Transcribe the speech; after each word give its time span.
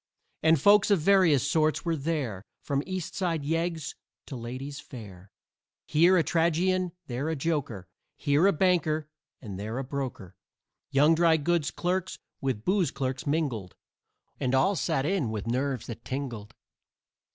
And 0.41 0.59
folks 0.59 0.89
of 0.89 0.99
various 0.99 1.45
sorts 1.47 1.85
were 1.85 1.95
there 1.95 2.43
From 2.63 2.81
East 2.87 3.13
Side 3.13 3.43
yeggs 3.45 3.93
to 4.25 4.35
ladies 4.35 4.79
fair; 4.79 5.31
Here 5.85 6.17
a 6.17 6.23
tragedian, 6.23 6.93
there 7.05 7.29
a 7.29 7.35
joker, 7.35 7.87
Here 8.15 8.47
a 8.47 8.51
banker 8.51 9.07
and 9.43 9.59
there 9.59 9.77
a 9.77 9.83
broker. 9.83 10.35
Young 10.89 11.13
dry 11.13 11.37
goods 11.37 11.69
clerks 11.69 12.17
with 12.41 12.65
booze 12.65 12.89
clerks 12.89 13.27
mingled, 13.27 13.75
And 14.39 14.55
all 14.55 14.75
sat 14.75 15.05
in 15.05 15.29
with 15.29 15.45
nerves 15.45 15.85
that 15.85 16.03
tingled. 16.03 16.55